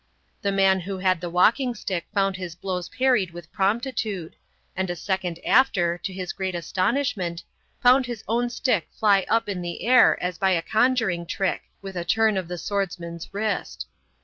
[0.41, 4.35] The man who had the walking stick found his blows parried with promptitude;
[4.75, 7.43] and a second after, to his great astonishment,
[7.83, 11.95] found his own stick fly up in the air as by a conjuring trick, with
[11.95, 13.85] a turn of the swordsman's wrist.